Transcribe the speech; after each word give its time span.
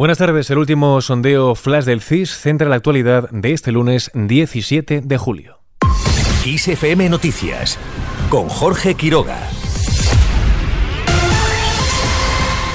Buenas 0.00 0.16
tardes. 0.16 0.48
El 0.48 0.56
último 0.56 1.02
sondeo 1.02 1.54
Flash 1.54 1.84
del 1.84 2.00
CIS 2.00 2.30
centra 2.30 2.70
la 2.70 2.76
actualidad 2.76 3.28
de 3.32 3.52
este 3.52 3.70
lunes 3.70 4.10
17 4.14 5.02
de 5.02 5.18
julio. 5.18 5.60
XFM 6.42 7.10
Noticias 7.10 7.78
con 8.30 8.48
Jorge 8.48 8.94
Quiroga. 8.94 9.59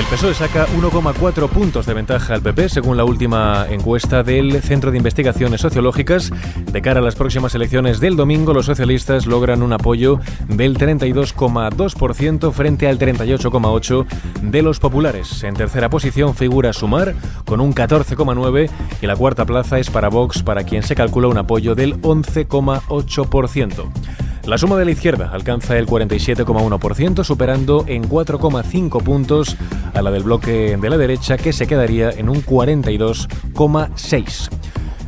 El 0.00 0.06
PSOE 0.06 0.32
saca 0.32 0.66
1,4 0.68 1.48
puntos 1.50 1.84
de 1.84 1.92
ventaja 1.92 2.32
al 2.32 2.40
PP 2.40 2.70
según 2.70 2.96
la 2.96 3.04
última 3.04 3.66
encuesta 3.68 4.22
del 4.22 4.62
Centro 4.62 4.90
de 4.90 4.96
Investigaciones 4.96 5.60
Sociológicas. 5.60 6.32
De 6.72 6.80
cara 6.80 7.00
a 7.00 7.02
las 7.02 7.16
próximas 7.16 7.54
elecciones 7.54 8.00
del 8.00 8.16
domingo, 8.16 8.54
los 8.54 8.64
socialistas 8.64 9.26
logran 9.26 9.62
un 9.62 9.74
apoyo 9.74 10.18
del 10.48 10.78
32,2% 10.78 12.50
frente 12.50 12.88
al 12.88 12.98
38,8% 12.98 14.06
de 14.40 14.62
los 14.62 14.80
populares. 14.80 15.44
En 15.44 15.52
tercera 15.52 15.90
posición 15.90 16.34
figura 16.34 16.72
Sumar 16.72 17.14
con 17.44 17.60
un 17.60 17.74
14,9% 17.74 18.70
y 19.02 19.06
la 19.06 19.16
cuarta 19.16 19.44
plaza 19.44 19.78
es 19.78 19.90
para 19.90 20.08
Vox 20.08 20.42
para 20.42 20.64
quien 20.64 20.82
se 20.82 20.94
calcula 20.94 21.28
un 21.28 21.36
apoyo 21.36 21.74
del 21.74 22.00
11,8%. 22.00 24.29
La 24.44 24.58
suma 24.58 24.76
de 24.76 24.84
la 24.84 24.90
izquierda 24.90 25.30
alcanza 25.32 25.78
el 25.78 25.86
47,1%, 25.86 27.24
superando 27.24 27.84
en 27.86 28.08
4,5 28.08 29.02
puntos 29.02 29.56
a 29.94 30.02
la 30.02 30.10
del 30.10 30.22
bloque 30.22 30.76
de 30.80 30.90
la 30.90 30.96
derecha, 30.96 31.36
que 31.36 31.52
se 31.52 31.66
quedaría 31.66 32.10
en 32.10 32.28
un 32.28 32.42
42,6%. 32.42 34.50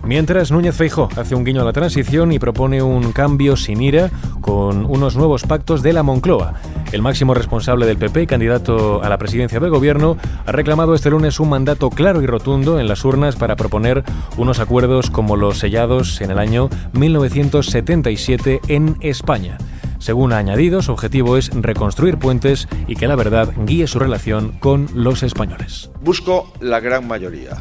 Mientras 0.05 0.51
Núñez 0.51 0.75
Feijó 0.75 1.09
hace 1.17 1.37
un 1.37 1.45
guiño 1.45 1.63
a 1.63 1.65
la 1.65 1.73
transición 1.73 2.33
y 2.33 2.41
propone 2.41 2.83
un 2.83 3.13
cambio 3.13 3.57
sin 3.57 3.81
ira 3.81 4.11
con 4.41 4.85
unos 4.85 5.17
nuevos 5.17 5.45
pactos 5.45 5.83
de 5.83 5.93
la 5.93 6.03
Moncloa. 6.03 6.55
El 6.92 7.01
máximo 7.01 7.32
responsable 7.32 7.87
del 7.87 7.96
PP, 7.96 8.27
candidato 8.27 9.02
a 9.02 9.09
la 9.09 9.16
presidencia 9.16 9.59
del 9.59 9.70
gobierno, 9.70 10.19
ha 10.45 10.52
reclamado 10.52 10.95
este 10.95 11.09
lunes 11.09 11.41
un 11.41 11.48
mandato 11.48 11.88
claro 11.88 12.20
y 12.20 12.27
rotundo 12.27 12.78
en 12.78 12.87
las 12.87 13.02
urnas 13.06 13.37
para 13.37 13.56
proponer 13.56 14.05
unos 14.37 14.60
acuerdos 14.60 15.10
como 15.10 15.37
los 15.37 15.59
sellados 15.59 16.21
en 16.21 16.30
el 16.30 16.38
año 16.38 16.68
1977 16.93 18.60
en 18.68 18.96
España. 19.01 19.57
Según 19.99 20.34
ha 20.34 20.38
añadido, 20.38 20.82
su 20.82 20.93
objetivo 20.93 21.38
es 21.38 21.51
reconstruir 21.54 22.18
puentes 22.18 22.68
y 22.87 22.96
que 22.96 23.09
la 23.09 23.16
verdad 23.16 23.54
guíe 23.65 23.87
su 23.87 23.99
relación 23.99 24.52
con 24.59 24.88
los 24.95 25.23
españoles. 25.23 25.90
Busco 26.02 26.52
la 26.60 26.80
gran 26.80 27.09
mayoría 27.09 27.56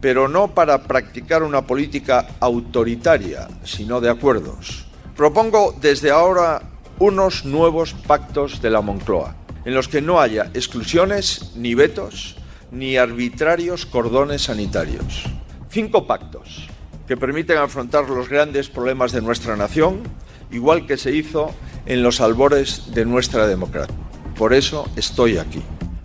pero 0.00 0.28
no 0.28 0.48
para 0.48 0.82
practicar 0.82 1.42
una 1.42 1.62
política 1.62 2.26
autoritaria, 2.38 3.48
sino 3.64 4.02
de 4.02 4.10
acuerdos. 4.10 4.84
Propongo 5.16 5.74
desde 5.80 6.10
ahora 6.10 6.60
unos 6.98 7.44
nuevos 7.44 7.94
pactos 7.94 8.62
de 8.62 8.70
la 8.70 8.80
Moncloa, 8.80 9.36
en 9.64 9.74
los 9.74 9.88
que 9.88 10.00
no 10.00 10.20
haya 10.20 10.50
exclusiones 10.54 11.52
ni 11.56 11.74
vetos, 11.74 12.36
ni 12.70 12.96
arbitrarios 12.96 13.86
cordones 13.86 14.42
sanitarios. 14.42 15.24
Cinco 15.70 16.06
pactos 16.06 16.68
que 17.06 17.16
permiten 17.16 17.58
afrontar 17.58 18.08
los 18.08 18.28
grandes 18.28 18.68
problemas 18.68 19.12
de 19.12 19.22
nuestra 19.22 19.56
nación, 19.56 20.02
igual 20.50 20.86
que 20.86 20.96
se 20.96 21.12
hizo 21.12 21.52
en 21.86 22.02
los 22.02 22.20
albores 22.20 22.94
de 22.94 23.04
nuestra 23.04 23.46
democracia. 23.46 23.94
Por 24.36 24.54
eso 24.54 24.88
estoy 24.96 25.38
aquí. 25.38 25.62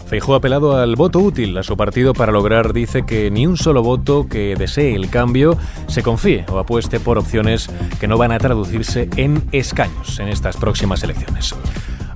Feijó 0.10 0.34
ha 0.34 0.38
apelado 0.38 0.76
al 0.76 0.96
voto 0.96 1.20
útil 1.20 1.56
a 1.56 1.62
su 1.62 1.78
partido 1.78 2.16
para 2.16 2.32
lograr, 2.32 2.74
dice, 2.74 3.06
que 3.06 3.30
ni 3.30 3.46
un 3.46 3.58
solo 3.58 3.84
voto 3.84 4.28
que 4.28 4.56
desee 4.58 4.96
el 4.96 5.12
cambio 5.12 5.56
se 5.86 6.02
confíe 6.02 6.46
o 6.52 6.58
apueste 6.58 7.00
por 7.00 7.20
opciones 7.20 7.70
que 8.00 8.08
no 8.08 8.18
van 8.18 8.32
a 8.32 8.40
traducirse 8.40 9.08
en 9.18 9.44
escaños 9.52 10.20
en 10.20 10.30
estas 10.30 10.58
próximas 10.58 11.04
elecciones. 11.04 11.54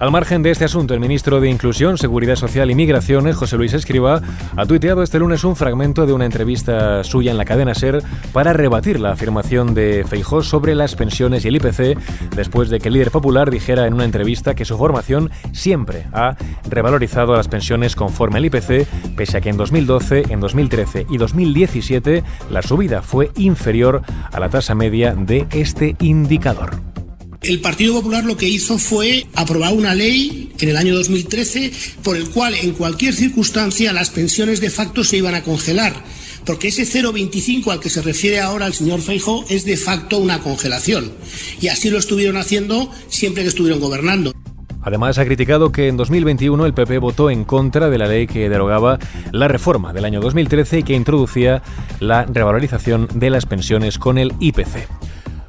Al 0.04 0.12
margen 0.12 0.44
de 0.44 0.52
este 0.52 0.66
asunto, 0.66 0.94
el 0.94 1.00
ministro 1.00 1.40
de 1.40 1.50
Inclusión, 1.50 1.98
Seguridad 1.98 2.36
Social 2.36 2.70
y 2.70 2.76
Migraciones, 2.76 3.38
José 3.38 3.56
Luis 3.56 3.72
Escriba, 3.72 4.22
ha 4.58 4.66
tuiteado 4.66 5.02
este 5.02 5.18
lunes 5.18 5.45
un 5.45 5.56
fragmento 5.56 6.06
de 6.06 6.12
una 6.12 6.26
entrevista 6.26 7.06
suya 7.06 7.32
en 7.32 7.38
la 7.38 7.45
cadena 7.45 7.73
SER 7.73 8.04
para 8.34 8.52
rebatir 8.52 9.00
la 9.00 9.14
afirmación 9.14 9.73
de 9.73 10.04
Feijó 10.06 10.44
sobre 10.44 10.76
las 10.76 10.98
pensiones 10.98 11.45
y 11.45 11.48
el 11.48 11.56
IPC, 11.56 11.98
después 12.36 12.70
de 12.70 12.80
que 12.80 12.89
el 12.89 12.95
líder 12.95 13.11
popular 13.11 13.50
dijera 13.50 13.88
en 13.88 13.94
una 13.94 14.04
entrevista 14.04 14.55
que 14.55 14.66
su 14.66 14.77
formación 14.77 15.32
siempre 15.54 16.06
ha 16.11 16.36
revalorizado 16.70 17.33
las 17.33 17.48
pensiones 17.48 17.95
conforme 17.95 18.39
al 18.39 18.45
IPC, 18.48 18.86
pese 19.16 19.38
a 19.38 19.39
que 19.39 19.52
en 19.52 19.56
2012, 19.56 20.33
en 20.33 20.42
2013 20.42 21.06
y 21.10 21.16
2017 21.16 22.26
la 22.52 22.61
subida 22.61 23.02
fue 23.04 23.32
inferior 23.38 24.02
a 24.33 24.42
la 24.42 24.50
tasa 24.50 24.76
media 24.76 25.16
de 25.16 25.48
este 25.52 25.95
indicador. 26.02 26.92
El 27.43 27.59
Partido 27.59 27.95
Popular 27.95 28.23
lo 28.23 28.37
que 28.37 28.48
hizo 28.48 28.77
fue 28.77 29.27
aprobar 29.36 29.73
una 29.73 29.93
ley 29.93 30.49
en 30.61 30.70
el 30.70 30.77
año 30.77 30.95
2013 30.95 31.73
por 32.02 32.15
el 32.15 32.30
cual 32.30 32.55
en 32.55 32.71
cualquier 32.71 33.14
circunstancia 33.14 33.92
las 33.92 34.11
pensiones 34.11 34.61
de 34.61 34.70
facto 34.70 35.04
se 35.04 35.17
iban 35.17 35.36
a 35.36 35.43
congelar, 35.43 35.93
porque 36.45 36.70
ese 36.70 36.83
0,25 36.83 37.70
al 37.70 37.82
que 37.82 37.89
se 37.89 38.02
refiere 38.02 38.39
ahora 38.39 38.65
el 38.65 38.73
señor 38.73 39.02
Feijo 39.02 39.43
es 39.49 39.65
de 39.65 39.76
facto 39.76 40.20
una 40.20 40.39
congelación. 40.39 41.11
Y 41.59 41.67
así 41.67 41.89
lo 41.89 41.98
estuvieron 41.98 42.37
haciendo 42.37 42.89
siempre 43.09 43.43
que 43.43 43.49
estuvieron 43.49 43.82
gobernando. 43.82 44.32
Además, 44.82 45.17
ha 45.17 45.26
criticado 45.26 45.73
que 45.73 45.89
en 45.89 45.98
2021 45.98 46.65
el 46.65 46.73
PP 46.73 46.98
votó 46.99 47.30
en 47.30 47.43
contra 47.43 47.89
de 47.89 47.98
la 47.98 48.08
ley 48.08 48.26
que 48.26 48.48
derogaba 48.48 48.99
la 49.33 49.49
reforma 49.49 49.92
del 49.92 50.05
año 50.05 50.21
2013 50.21 50.80
y 50.80 50.83
que 50.83 50.93
introducía 50.93 51.61
la 51.99 52.26
revalorización 52.26 53.09
de 53.14 53.30
las 53.30 53.45
pensiones 53.45 53.98
con 53.98 54.17
el 54.17 54.33
IPC. 54.39 54.87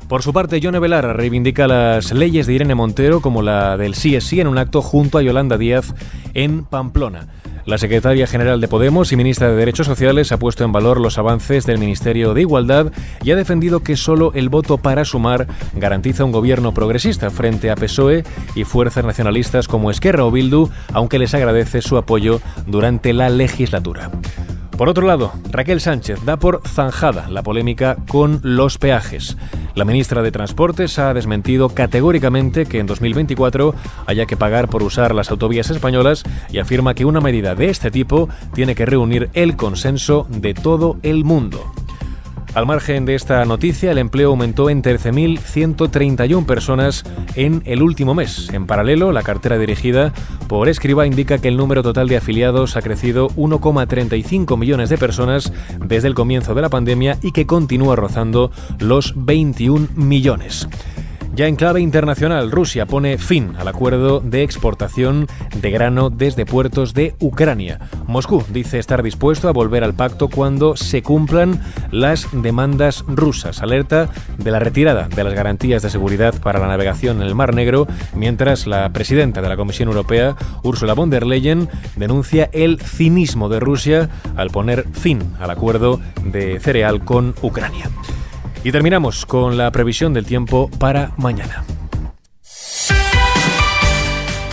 Por 0.08 0.22
su 0.22 0.32
parte, 0.32 0.60
Yone 0.60 0.78
Belarra 0.78 1.14
reivindica 1.14 1.66
las 1.66 2.12
leyes 2.12 2.46
de 2.46 2.52
Irene 2.52 2.74
Montero 2.74 3.20
como 3.20 3.40
la 3.40 3.76
del 3.76 3.94
sí 3.94 4.14
es 4.14 4.24
sí 4.24 4.40
en 4.40 4.48
un 4.48 4.58
acto 4.58 4.82
junto 4.82 5.18
a 5.18 5.22
Yolanda 5.22 5.56
Díaz 5.56 5.94
en 6.34 6.64
Pamplona. 6.64 7.28
La 7.64 7.78
secretaria 7.78 8.26
general 8.26 8.60
de 8.60 8.68
Podemos 8.68 9.10
y 9.10 9.16
ministra 9.16 9.48
de 9.48 9.56
Derechos 9.56 9.86
Sociales 9.86 10.30
ha 10.32 10.38
puesto 10.38 10.64
en 10.64 10.72
valor 10.72 11.00
los 11.00 11.16
avances 11.16 11.64
del 11.64 11.78
Ministerio 11.78 12.34
de 12.34 12.42
Igualdad 12.42 12.92
y 13.22 13.30
ha 13.30 13.36
defendido 13.36 13.80
que 13.80 13.96
solo 13.96 14.32
el 14.34 14.50
voto 14.50 14.76
para 14.76 15.06
sumar 15.06 15.46
garantiza 15.74 16.26
un 16.26 16.32
gobierno 16.32 16.74
progresista 16.74 17.30
frente 17.30 17.70
a 17.70 17.76
PSOE 17.76 18.24
y 18.54 18.64
fuerzas 18.64 19.06
nacionalistas 19.06 19.66
como 19.66 19.90
Esquerra 19.90 20.26
o 20.26 20.30
Bildu, 20.30 20.68
aunque 20.92 21.18
les 21.18 21.32
agradece 21.32 21.80
su 21.80 21.96
apoyo 21.96 22.42
durante 22.66 23.14
la 23.14 23.30
legislatura. 23.30 24.10
Por 24.76 24.88
otro 24.88 25.06
lado, 25.06 25.32
Raquel 25.50 25.80
Sánchez 25.80 26.24
da 26.24 26.36
por 26.36 26.60
zanjada 26.66 27.30
la 27.30 27.42
polémica 27.42 27.96
con 28.08 28.40
los 28.42 28.76
peajes. 28.76 29.36
La 29.74 29.84
ministra 29.84 30.22
de 30.22 30.30
Transportes 30.30 31.00
ha 31.00 31.12
desmentido 31.14 31.68
categóricamente 31.68 32.64
que 32.66 32.78
en 32.78 32.86
2024 32.86 33.74
haya 34.06 34.26
que 34.26 34.36
pagar 34.36 34.68
por 34.68 34.84
usar 34.84 35.14
las 35.14 35.32
autovías 35.32 35.68
españolas 35.68 36.22
y 36.52 36.58
afirma 36.58 36.94
que 36.94 37.04
una 37.04 37.20
medida 37.20 37.56
de 37.56 37.70
este 37.70 37.90
tipo 37.90 38.28
tiene 38.54 38.76
que 38.76 38.86
reunir 38.86 39.30
el 39.32 39.56
consenso 39.56 40.28
de 40.30 40.54
todo 40.54 40.96
el 41.02 41.24
mundo. 41.24 41.72
Al 42.54 42.66
margen 42.66 43.04
de 43.04 43.16
esta 43.16 43.44
noticia, 43.44 43.90
el 43.90 43.98
empleo 43.98 44.30
aumentó 44.30 44.70
en 44.70 44.80
13.131 44.80 46.46
personas 46.46 47.02
en 47.34 47.62
el 47.66 47.82
último 47.82 48.14
mes. 48.14 48.48
En 48.52 48.66
paralelo, 48.66 49.10
la 49.10 49.24
cartera 49.24 49.58
dirigida 49.58 50.12
por 50.46 50.68
Escriba 50.68 51.04
indica 51.04 51.38
que 51.38 51.48
el 51.48 51.56
número 51.56 51.82
total 51.82 52.06
de 52.06 52.16
afiliados 52.16 52.76
ha 52.76 52.82
crecido 52.82 53.28
1,35 53.30 54.56
millones 54.56 54.88
de 54.88 54.98
personas 54.98 55.52
desde 55.84 56.06
el 56.06 56.14
comienzo 56.14 56.54
de 56.54 56.62
la 56.62 56.68
pandemia 56.68 57.18
y 57.22 57.32
que 57.32 57.44
continúa 57.44 57.96
rozando 57.96 58.52
los 58.78 59.14
21 59.16 59.88
millones. 59.96 60.68
Ya 61.34 61.48
en 61.48 61.56
clave 61.56 61.80
internacional, 61.80 62.52
Rusia 62.52 62.86
pone 62.86 63.18
fin 63.18 63.54
al 63.58 63.66
acuerdo 63.66 64.20
de 64.20 64.44
exportación 64.44 65.26
de 65.60 65.70
grano 65.72 66.08
desde 66.08 66.46
puertos 66.46 66.94
de 66.94 67.16
Ucrania. 67.18 67.80
Moscú 68.06 68.44
dice 68.50 68.78
estar 68.78 69.02
dispuesto 69.02 69.48
a 69.48 69.52
volver 69.52 69.82
al 69.82 69.94
pacto 69.94 70.28
cuando 70.28 70.76
se 70.76 71.02
cumplan 71.02 71.60
las 71.90 72.28
demandas 72.30 73.04
rusas. 73.08 73.62
Alerta 73.62 74.10
de 74.38 74.50
la 74.52 74.60
retirada 74.60 75.08
de 75.08 75.24
las 75.24 75.34
garantías 75.34 75.82
de 75.82 75.90
seguridad 75.90 76.40
para 76.40 76.60
la 76.60 76.68
navegación 76.68 77.20
en 77.20 77.26
el 77.26 77.34
Mar 77.34 77.52
Negro, 77.52 77.88
mientras 78.14 78.68
la 78.68 78.92
presidenta 78.92 79.42
de 79.42 79.48
la 79.48 79.56
Comisión 79.56 79.88
Europea, 79.88 80.36
Ursula 80.62 80.94
von 80.94 81.10
der 81.10 81.26
Leyen, 81.26 81.68
denuncia 81.96 82.48
el 82.52 82.80
cinismo 82.80 83.48
de 83.48 83.58
Rusia 83.58 84.08
al 84.36 84.50
poner 84.50 84.86
fin 84.92 85.20
al 85.40 85.50
acuerdo 85.50 86.00
de 86.24 86.60
cereal 86.60 87.04
con 87.04 87.34
Ucrania. 87.42 87.90
Y 88.64 88.72
terminamos 88.72 89.26
con 89.26 89.56
la 89.56 89.70
previsión 89.70 90.12
del 90.14 90.26
tiempo 90.26 90.68
para 90.78 91.12
mañana. 91.16 91.64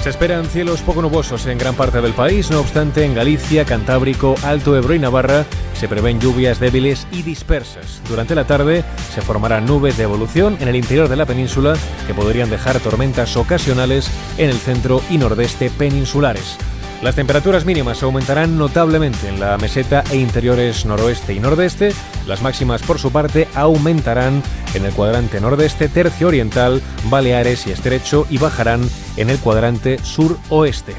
Se 0.04 0.10
esperan 0.10 0.46
cielos 0.46 0.82
poco 0.82 1.02
nubosos 1.02 1.46
en 1.46 1.58
gran 1.58 1.76
parte 1.76 2.02
del 2.02 2.14
país, 2.14 2.52
no 2.52 2.60
obstante 2.60 3.06
en 3.06 3.16
Galicia, 3.16 3.66
Cantábrico, 3.66 4.36
Alto 4.44 4.76
Ebro 4.76 4.94
y 4.94 5.00
Navarra 5.00 5.46
se 5.82 5.88
prevén 5.88 6.20
lluvias 6.20 6.60
débiles 6.60 7.08
y 7.12 7.24
dispersas. 7.24 8.04
Durante 8.08 8.36
la 8.36 8.46
tarde 8.46 8.84
se 9.16 9.22
formarán 9.22 9.66
nubes 9.66 9.98
de 9.98 10.04
evolución 10.04 10.56
en 10.60 10.68
el 10.68 10.76
interior 10.76 11.10
de 11.10 11.16
la 11.16 11.26
península 11.26 11.74
que 12.06 12.14
podrían 12.14 12.52
dejar 12.52 12.80
tormentas 12.80 13.36
ocasionales 13.36 14.12
en 14.38 14.52
el 14.52 14.58
centro 14.58 15.02
y 15.10 15.18
nordeste 15.18 15.72
peninsulares. 15.72 16.60
Las 17.02 17.16
temperaturas 17.16 17.66
mínimas 17.66 18.04
aumentarán 18.04 18.60
notablemente 18.60 19.28
en 19.28 19.40
la 19.40 19.58
meseta 19.58 20.04
e 20.12 20.18
interiores 20.18 20.86
noroeste 20.86 21.34
y 21.34 21.40
nordeste. 21.40 21.94
Las 22.28 22.44
máximas, 22.44 22.84
por 22.84 23.00
su 23.00 23.12
parte, 23.12 23.48
aumentarán 23.56 24.44
en 24.76 24.86
el 24.86 24.94
cuadrante 24.94 25.42
nordeste, 25.42 25.90
tercio 25.90 26.28
oriental, 26.28 26.80
Baleares 27.10 27.66
y 27.66 27.72
Estrecho 27.72 28.28
y 28.30 28.38
bajarán 28.38 28.82
en 29.18 29.32
el 29.32 29.40
cuadrante 29.40 29.98
suroeste. 30.04 30.94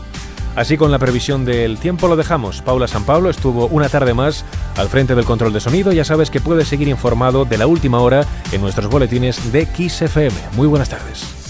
Así 0.57 0.77
con 0.77 0.91
la 0.91 0.99
previsión 0.99 1.45
del 1.45 1.79
tiempo 1.79 2.09
lo 2.09 2.17
dejamos. 2.17 2.63
Paula 2.63 2.89
San 2.89 3.05
Pablo 3.05 3.31
estuvo 3.31 3.69
una 3.69 3.89
tarde 3.89 4.13
más 4.13 4.45
al 4.77 4.89
frente 4.89 5.15
del 5.15 5.25
control 5.25 5.53
de 5.53 5.61
sonido. 5.61 5.93
Ya 5.93 6.05
sabes 6.05 6.31
que 6.31 6.41
puedes 6.41 6.67
seguir 6.67 6.89
informado 6.89 7.45
de 7.45 7.59
la 7.59 7.69
última 7.69 8.01
hora 8.01 8.27
en 8.51 8.61
nuestros 8.61 8.91
boletines 8.91 9.53
de 9.53 9.67
XFM. 9.67 10.35
Muy 10.57 10.67
buenas 10.67 10.89
tardes. 10.89 11.42